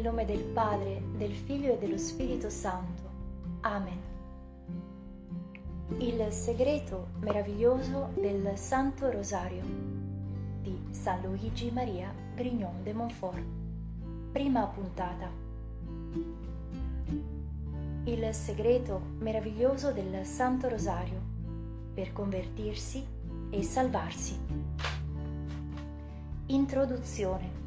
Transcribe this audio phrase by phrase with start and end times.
[0.00, 3.02] Nel nome del Padre, del Figlio e dello Spirito Santo.
[3.60, 4.00] Amen.
[5.98, 9.62] Il segreto meraviglioso del Santo Rosario
[10.62, 13.44] di San Luigi Maria Grignon de Montfort.
[14.32, 15.30] Prima puntata.
[18.04, 21.20] Il segreto meraviglioso del Santo Rosario
[21.92, 23.06] per convertirsi
[23.50, 24.38] e salvarsi.
[26.46, 27.59] Introduzione.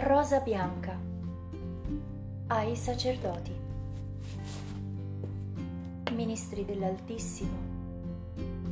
[0.00, 0.94] Rosa bianca.
[2.48, 3.50] Ai sacerdoti,
[6.12, 7.56] ministri dell'Altissimo,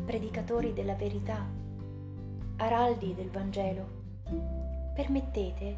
[0.04, 1.42] predicatori della verità,
[2.56, 3.86] araldi del Vangelo,
[4.94, 5.76] permettete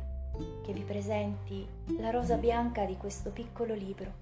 [0.64, 1.64] che vi presenti
[2.00, 4.12] la rosa bianca di questo piccolo libro,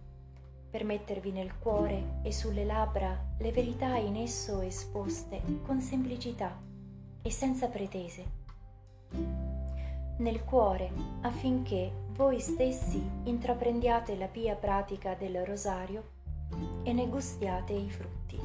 [0.69, 6.55] per mettervi nel cuore e sulle labbra le verità in esso esposte con semplicità
[7.23, 9.44] e senza pretese
[10.19, 10.91] nel cuore
[11.23, 16.13] affinché voi stessi intraprendiate la pia pratica del rosario
[16.85, 18.41] e ne gustiate i frutti.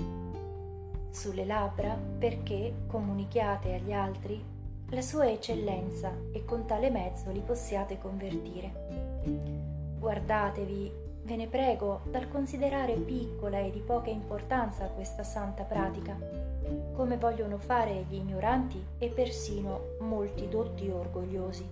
[1.11, 4.43] Sulle labbra perché comunichiate agli altri
[4.89, 9.21] la sua eccellenza e con tale mezzo li possiate convertire.
[9.99, 10.91] Guardatevi,
[11.23, 16.38] ve ne prego, dal considerare piccola e di poca importanza questa santa pratica
[16.99, 21.65] come vogliono fare gli ignoranti e persino molti dotti orgogliosi.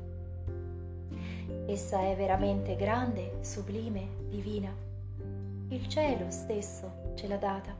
[1.65, 4.73] Essa è veramente grande, sublime, divina.
[5.67, 7.75] Il cielo stesso ce l'ha data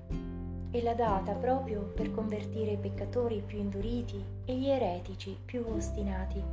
[0.72, 6.44] e l'ha data proprio per convertire i peccatori più induriti e gli eretici più ostinati.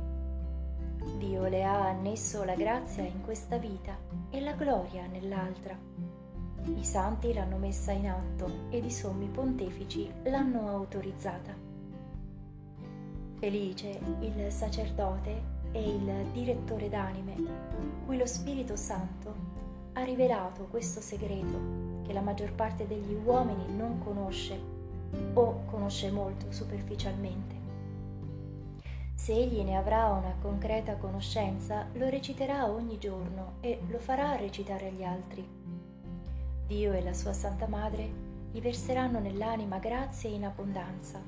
[1.17, 3.97] Dio le ha annesso la grazia in questa vita
[4.29, 5.77] e la gloria nell'altra
[6.65, 11.53] i santi l'hanno messa in atto ed i sommi pontefici l'hanno autorizzata.
[13.37, 17.35] Felice il sacerdote e il direttore d'anime,
[18.05, 19.53] cui lo Spirito Santo
[19.93, 24.59] ha rivelato questo segreto che la maggior parte degli uomini non conosce
[25.33, 27.53] o conosce molto superficialmente.
[29.13, 34.87] Se egli ne avrà una concreta conoscenza, lo reciterà ogni giorno e lo farà recitare
[34.87, 35.47] agli altri
[36.67, 38.09] Dio e la sua Santa Madre
[38.51, 41.21] gli verseranno nell'anima grazie in abbondanza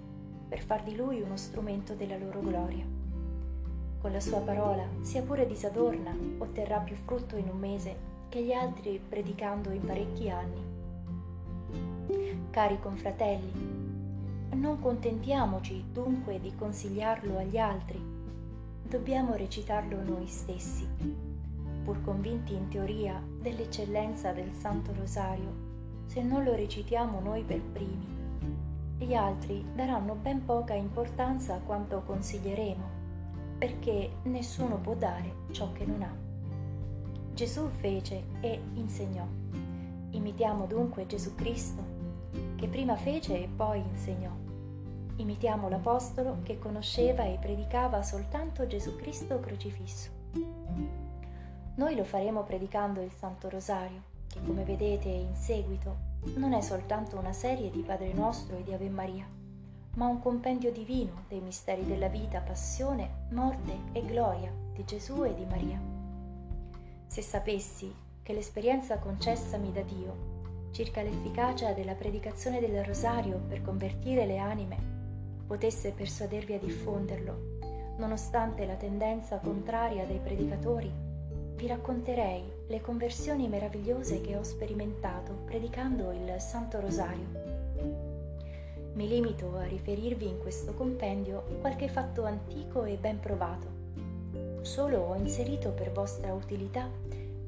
[0.47, 2.83] per far di lui uno strumento della loro gloria.
[4.01, 7.95] Con la sua parola, sia pure disadorna, otterrà più frutto in un mese
[8.29, 10.61] che gli altri predicando in parecchi anni.
[12.49, 13.51] Cari confratelli,
[14.53, 18.01] non contentiamoci dunque di consigliarlo agli altri,
[18.87, 21.26] dobbiamo recitarlo noi stessi
[21.87, 28.05] pur convinti in teoria dell'eccellenza del Santo Rosario, se non lo recitiamo noi per primi.
[28.97, 32.83] Gli altri daranno ben poca importanza a quanto consiglieremo,
[33.57, 36.13] perché nessuno può dare ciò che non ha.
[37.33, 39.25] Gesù fece e insegnò.
[40.09, 41.81] Imitiamo dunque Gesù Cristo,
[42.57, 44.35] che prima fece e poi insegnò.
[45.15, 50.09] Imitiamo l'Apostolo che conosceva e predicava soltanto Gesù Cristo crocifisso.
[51.77, 56.05] Noi lo faremo predicando il Santo Rosario, che come vedete in seguito
[56.37, 59.27] non è soltanto una serie di Padre Nostro e di Ave Maria,
[59.93, 65.35] ma un compendio divino dei misteri della vita, passione, morte e gloria di Gesù e
[65.35, 65.79] di Maria.
[67.05, 74.25] Se sapessi che l'esperienza concessami da Dio circa l'efficacia della predicazione del Rosario per convertire
[74.25, 74.77] le anime
[75.45, 81.05] potesse persuadervi a diffonderlo, nonostante la tendenza contraria dei predicatori
[81.57, 87.25] vi racconterei le conversioni meravigliose che ho sperimentato predicando il Santo Rosario.
[88.93, 93.75] Mi limito a riferirvi in questo compendio qualche fatto antico e ben provato.
[94.61, 96.87] Solo ho inserito per vostra utilità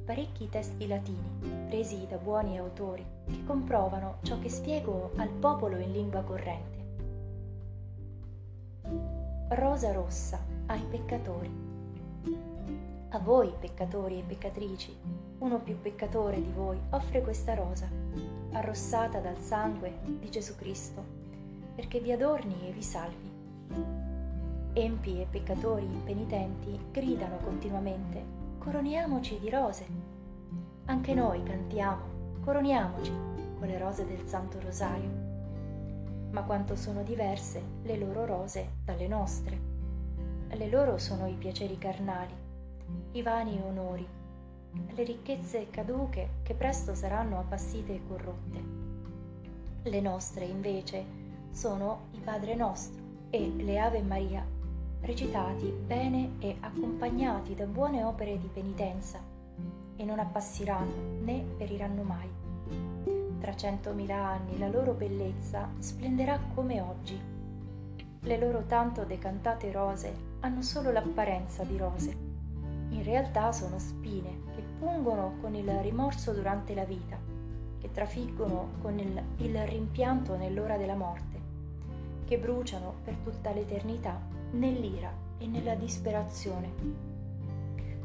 [0.03, 5.91] parecchi testi latini, presi da buoni autori, che comprovano ciò che spiego al popolo in
[5.91, 6.77] lingua corrente.
[9.50, 11.69] Rosa rossa ai peccatori.
[13.11, 14.95] A voi, peccatori e peccatrici,
[15.39, 17.89] uno più peccatore di voi offre questa rosa,
[18.51, 21.03] arrossata dal sangue di Gesù Cristo,
[21.73, 23.31] perché vi adorni e vi salvi.
[24.73, 28.23] Empi e peccatori impenitenti gridano continuamente,
[28.59, 29.88] coroniamoci di rose.
[30.85, 33.11] Anche noi cantiamo, coroniamoci
[33.57, 35.09] con le rose del Santo Rosario.
[36.29, 39.59] Ma quanto sono diverse le loro rose dalle nostre.
[40.51, 42.47] Le loro sono i piaceri carnali
[43.12, 44.07] i vani onori,
[44.71, 48.63] le ricchezze caduche che presto saranno appassite e corrotte.
[49.83, 51.06] Le nostre, invece,
[51.51, 54.45] sono il Padre nostro e le Ave Maria,
[55.01, 59.19] recitati bene e accompagnati da buone opere di penitenza,
[59.95, 62.30] e non appassiranno né periranno mai.
[63.39, 67.19] Tra centomila anni la loro bellezza splenderà come oggi.
[68.21, 72.28] Le loro tanto decantate rose hanno solo l'apparenza di rose.
[72.91, 77.18] In realtà sono spine che pungono con il rimorso durante la vita,
[77.80, 81.39] che trafiggono con il, il rimpianto nell'ora della morte,
[82.25, 84.19] che bruciano per tutta l'eternità
[84.51, 87.07] nell'ira e nella disperazione.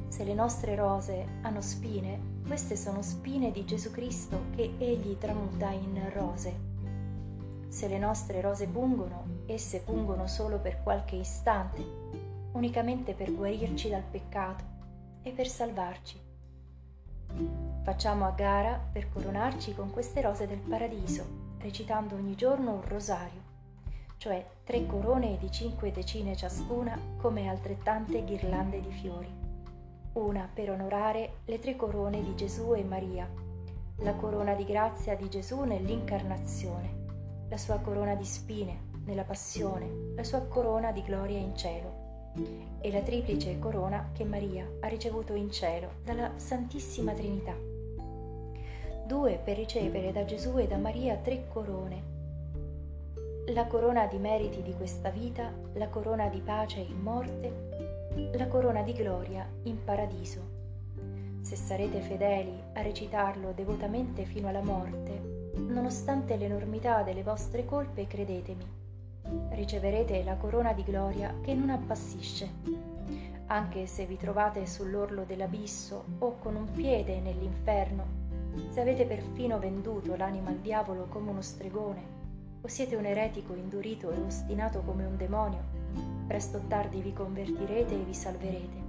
[0.08, 5.70] Se le nostre rose hanno spine, queste sono spine di Gesù Cristo che Egli tramuta
[5.70, 6.72] in rose.
[7.68, 11.84] Se le nostre rose pungono, esse pungono solo per qualche istante,
[12.52, 14.73] unicamente per guarirci dal peccato
[15.24, 16.20] e per salvarci.
[17.82, 23.42] Facciamo a gara per coronarci con queste rose del paradiso, recitando ogni giorno un rosario,
[24.18, 29.42] cioè tre corone di cinque decine ciascuna come altrettante ghirlande di fiori
[30.14, 33.28] una per onorare le tre corone di Gesù e Maria,
[33.98, 40.22] la corona di grazia di Gesù nell'incarnazione, la sua corona di spine nella passione, la
[40.22, 42.03] sua corona di gloria in cielo
[42.80, 47.54] e la triplice corona che Maria ha ricevuto in cielo dalla Santissima Trinità.
[49.06, 52.12] Due per ricevere da Gesù e da Maria tre corone.
[53.48, 57.74] La corona di meriti di questa vita, la corona di pace in morte
[58.36, 60.52] la corona di gloria in paradiso.
[61.40, 68.64] Se sarete fedeli a recitarlo devotamente fino alla morte, nonostante l'enormità delle vostre colpe, credetemi,
[69.50, 72.50] riceverete la corona di gloria che non appassisce.
[73.46, 78.22] Anche se vi trovate sull'orlo dell'abisso o con un piede nell'inferno,
[78.70, 82.12] se avete perfino venduto l'anima al diavolo come uno stregone,
[82.60, 85.60] o siete un eretico indurito e ostinato come un demonio,
[86.26, 88.82] presto o tardi vi convertirete e vi salverete.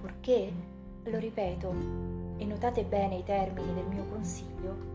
[0.00, 0.52] Purché,
[1.04, 1.74] lo ripeto,
[2.36, 4.93] e notate bene i termini del mio consiglio,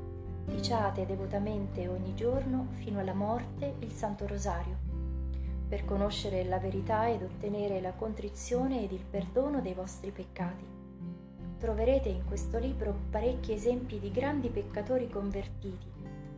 [0.50, 4.76] diciate devotamente ogni giorno fino alla morte il Santo Rosario,
[5.68, 10.66] per conoscere la verità ed ottenere la contrizione ed il perdono dei vostri peccati.
[11.60, 15.88] Troverete in questo libro parecchi esempi di grandi peccatori convertiti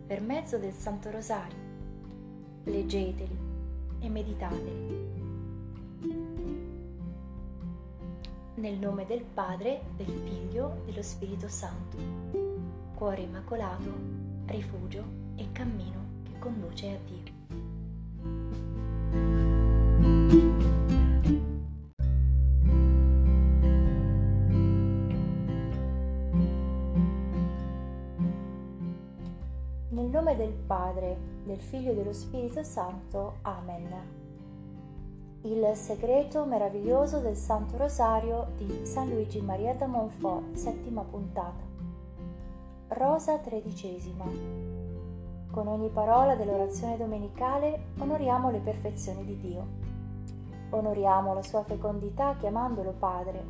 [0.05, 1.69] per mezzo del Santo Rosario.
[2.65, 3.37] Leggeteli
[4.01, 5.09] e meditateli.
[8.55, 12.40] Nel nome del Padre, del Figlio, dello Spirito Santo.
[13.01, 13.91] Cuore immacolato,
[14.45, 15.03] rifugio
[15.35, 17.33] e cammino che conduce a Dio.
[29.89, 33.37] Nel nome del Padre, del Figlio e dello Spirito Santo.
[33.41, 33.95] Amen.
[35.41, 41.70] Il segreto meraviglioso del Santo Rosario di San Luigi Maria da Montfort, settima puntata.
[42.93, 44.25] Rosa tredicesima.
[45.49, 49.65] Con ogni parola dell'orazione domenicale onoriamo le perfezioni di Dio.
[50.71, 53.45] Onoriamo la sua fecondità chiamandolo Padre.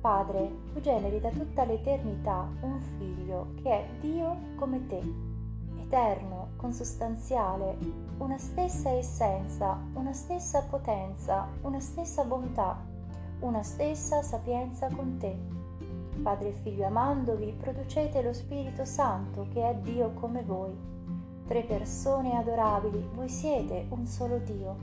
[0.00, 5.28] Padre, tu generi da tutta l'eternità un figlio che è Dio come te
[5.78, 7.76] eterno, consustanziale,
[8.16, 12.78] una stessa essenza, una stessa potenza, una stessa bontà,
[13.40, 15.59] una stessa sapienza con te.
[16.22, 20.76] Padre e Figlio amandovi, producete lo Spirito Santo che è Dio come voi.
[21.46, 24.76] Tre persone adorabili, voi siete un solo Dio.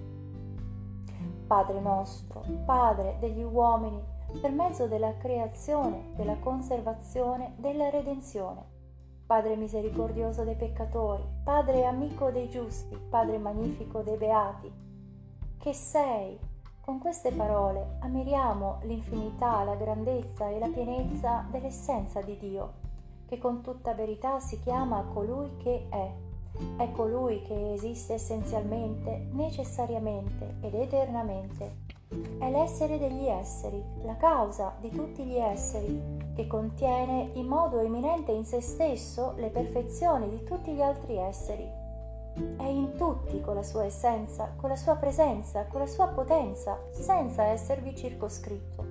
[1.47, 4.01] Padre nostro, Padre degli uomini,
[4.41, 8.75] per mezzo della creazione, della conservazione, della redenzione
[9.27, 14.71] Padre misericordioso dei peccatori, Padre amico dei giusti, Padre magnifico dei beati,
[15.59, 16.39] che sei.
[16.87, 22.75] Con queste parole ammiriamo l'infinità, la grandezza e la pienezza dell'essenza di Dio,
[23.27, 26.09] che con tutta verità si chiama colui che è.
[26.77, 31.85] È colui che esiste essenzialmente, necessariamente ed eternamente
[32.39, 36.01] è l'essere degli esseri, la causa di tutti gli esseri,
[36.33, 41.86] che contiene in modo eminente in se stesso le perfezioni di tutti gli altri esseri.
[42.57, 46.77] È in tutti con la sua essenza, con la sua presenza, con la sua potenza,
[46.91, 48.85] senza esservi circoscritto.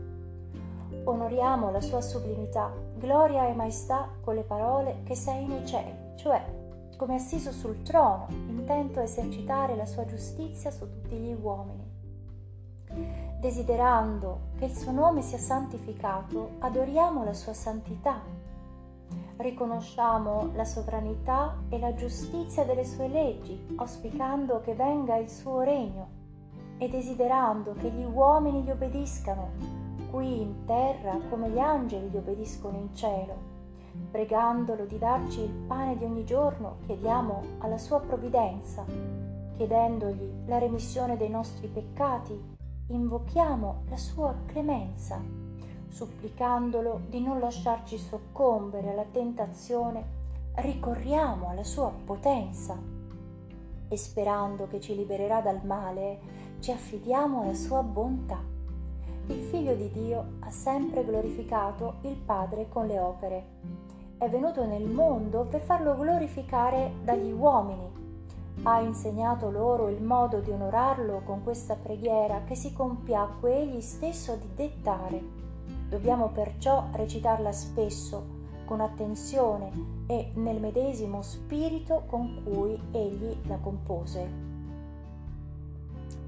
[1.04, 6.64] Onoriamo la sua sublimità, gloria e maestà con le parole che sei nei cieli, cioè
[6.96, 11.84] come assiso sul trono, intento a esercitare la sua giustizia su tutti gli uomini.
[13.38, 18.22] Desiderando che il suo nome sia santificato, adoriamo la sua santità.
[19.38, 26.14] Riconosciamo la sovranità e la giustizia delle sue leggi, auspicando che venga il suo regno.
[26.78, 29.50] e desiderando che gli uomini gli obbediscano,
[30.10, 33.54] qui in terra come gli angeli gli obbediscono in cielo.
[34.10, 38.84] Pregandolo di darci il pane di ogni giorno, chiediamo alla sua provvidenza,
[39.54, 42.38] chiedendogli la remissione dei nostri peccati,
[42.88, 45.18] invochiamo la sua clemenza,
[45.96, 50.04] supplicandolo di non lasciarci soccombere alla tentazione,
[50.56, 52.78] ricorriamo alla sua potenza
[53.88, 56.18] e sperando che ci libererà dal male,
[56.60, 58.38] ci affidiamo alla sua bontà.
[59.28, 63.46] Il Figlio di Dio ha sempre glorificato il Padre con le opere.
[64.18, 68.04] È venuto nel mondo per farlo glorificare dagli uomini.
[68.64, 74.36] Ha insegnato loro il modo di onorarlo con questa preghiera che si compiacque egli stesso
[74.36, 75.35] di dettare.
[75.88, 79.70] Dobbiamo perciò recitarla spesso, con attenzione
[80.06, 84.28] e nel medesimo spirito con cui egli la compose.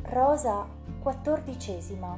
[0.03, 0.67] Rosa
[1.01, 2.17] quattordicesima.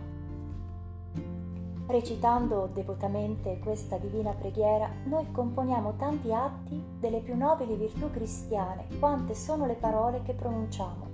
[1.87, 9.35] Recitando devotamente questa divina preghiera, noi componiamo tanti atti delle più nobili virtù cristiane, quante
[9.35, 11.09] sono le parole che pronunciamo.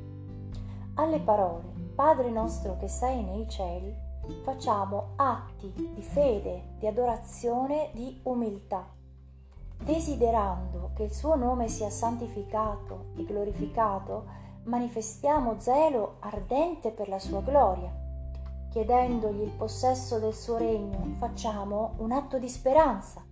[0.95, 3.91] Alle parole Padre nostro che sei nei cieli,
[4.43, 8.89] facciamo atti di fede, di adorazione, di umiltà,
[9.79, 17.41] desiderando che il suo nome sia santificato e glorificato manifestiamo zelo ardente per la sua
[17.41, 17.93] gloria.
[18.71, 23.25] Chiedendogli il possesso del suo regno, facciamo un atto di speranza.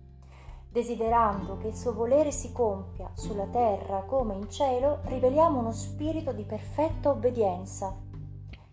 [0.69, 6.31] Desiderando che il suo volere si compia sulla terra come in cielo, riveliamo uno spirito
[6.31, 7.95] di perfetta obbedienza.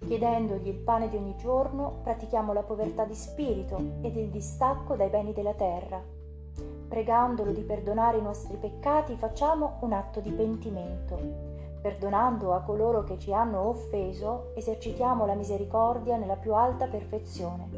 [0.07, 5.09] Chiedendogli il pane di ogni giorno, pratichiamo la povertà di spirito ed il distacco dai
[5.09, 6.03] beni della terra.
[6.89, 11.51] Pregandolo di perdonare i nostri peccati, facciamo un atto di pentimento
[11.83, 17.69] Perdonando a coloro che ci hanno offeso, esercitiamo la misericordia nella più alta perfezione.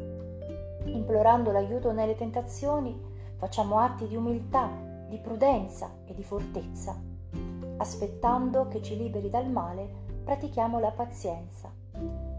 [0.85, 2.95] Implorando l'aiuto nelle tentazioni,
[3.35, 4.69] facciamo atti di umiltà,
[5.09, 6.95] di prudenza e di fortezza.
[7.77, 9.89] Aspettando che ci liberi dal male,
[10.23, 11.84] pratichiamo la pazienza.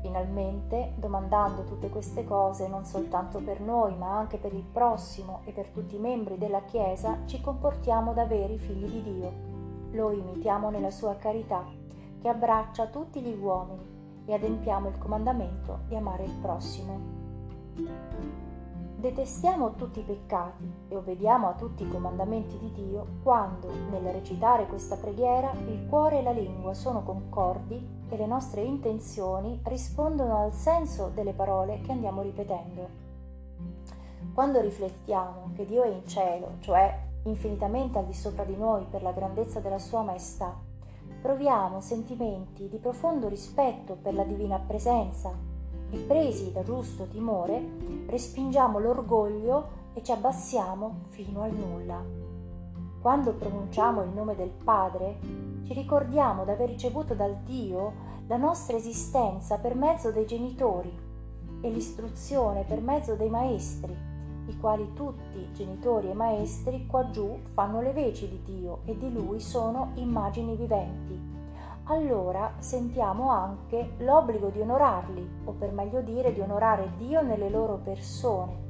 [0.00, 5.52] Finalmente, domandando tutte queste cose non soltanto per noi, ma anche per il prossimo e
[5.52, 9.54] per tutti i membri della Chiesa, ci comportiamo da veri figli di Dio
[9.96, 11.64] lo imitiamo nella sua carità,
[12.20, 13.94] che abbraccia tutti gli uomini,
[14.26, 17.14] e adempiamo il comandamento di amare il prossimo.
[18.96, 24.66] Detestiamo tutti i peccati e obbediamo a tutti i comandamenti di Dio quando, nel recitare
[24.66, 30.52] questa preghiera, il cuore e la lingua sono concordi e le nostre intenzioni rispondono al
[30.52, 33.04] senso delle parole che andiamo ripetendo.
[34.32, 39.02] Quando riflettiamo che Dio è in cielo, cioè infinitamente al di sopra di noi per
[39.02, 40.54] la grandezza della sua maestà,
[41.20, 45.32] proviamo sentimenti di profondo rispetto per la divina presenza
[45.90, 47.62] e presi da giusto timore
[48.06, 52.02] respingiamo l'orgoglio e ci abbassiamo fino al nulla.
[53.00, 55.18] Quando pronunciamo il nome del Padre,
[55.66, 57.92] ci ricordiamo d'aver ricevuto dal Dio
[58.28, 60.92] la nostra esistenza per mezzo dei genitori
[61.60, 64.14] e l'istruzione per mezzo dei maestri
[64.48, 69.12] i quali tutti, genitori e maestri, qua giù fanno le veci di Dio e di
[69.12, 71.34] Lui sono immagini viventi.
[71.84, 77.78] Allora sentiamo anche l'obbligo di onorarli, o per meglio dire di onorare Dio nelle loro
[77.78, 78.64] persone,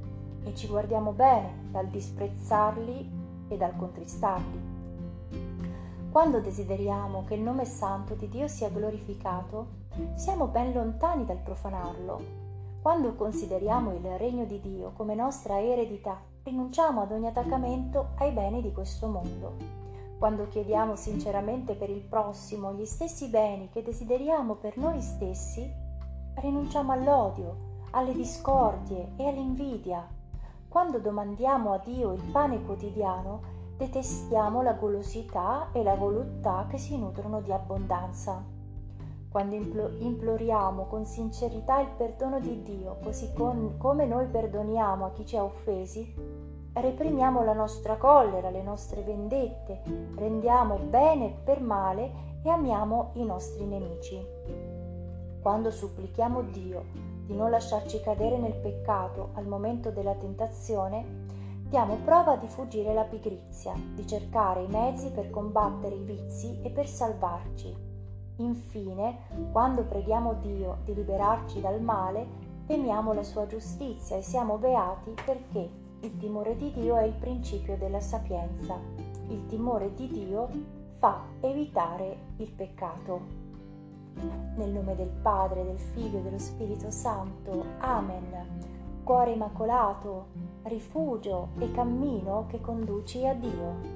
[0.44, 3.10] e ci guardiamo bene dal disprezzarli
[3.48, 4.65] e dal contristarli.
[6.16, 9.66] Quando desideriamo che il nome santo di Dio sia glorificato,
[10.14, 17.02] siamo ben lontani dal profanarlo quando consideriamo il regno di Dio come nostra eredità, rinunciamo
[17.02, 19.56] ad ogni attaccamento ai beni di questo mondo.
[20.18, 25.70] Quando chiediamo sinceramente per il prossimo gli stessi beni che desideriamo per noi stessi,
[26.36, 27.56] rinunciamo all'odio,
[27.90, 30.08] alle discordie e all'invidia.
[30.66, 36.96] Quando domandiamo a Dio il pane quotidiano, detestiamo la golosità e la voluttà che si
[36.98, 38.54] nutrono di abbondanza
[39.36, 39.54] quando
[39.98, 45.36] imploriamo con sincerità il perdono di Dio, così con, come noi perdoniamo a chi ci
[45.36, 46.10] ha offesi,
[46.72, 49.82] reprimiamo la nostra collera, le nostre vendette,
[50.14, 54.18] rendiamo bene per male e amiamo i nostri nemici.
[55.42, 56.84] Quando supplichiamo Dio
[57.26, 61.24] di non lasciarci cadere nel peccato al momento della tentazione,
[61.68, 66.70] diamo prova di fuggire la pigrizia, di cercare i mezzi per combattere i vizi e
[66.70, 67.86] per salvarci
[68.38, 69.20] Infine,
[69.50, 75.70] quando preghiamo Dio di liberarci dal male, temiamo la sua giustizia e siamo beati perché
[76.00, 78.78] il timore di Dio è il principio della sapienza.
[79.28, 80.50] Il timore di Dio
[80.98, 83.44] fa evitare il peccato.
[84.56, 87.64] Nel nome del Padre, del Figlio e dello Spirito Santo.
[87.78, 88.84] Amen.
[89.06, 90.30] Cuore immacolato,
[90.64, 93.95] rifugio e cammino che conduci a Dio.